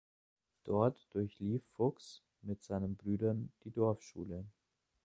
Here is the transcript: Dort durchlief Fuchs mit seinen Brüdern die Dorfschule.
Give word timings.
Dort 0.63 1.07
durchlief 1.13 1.63
Fuchs 1.75 2.23
mit 2.41 2.63
seinen 2.63 2.95
Brüdern 2.95 3.51
die 3.65 3.69
Dorfschule. 3.71 4.45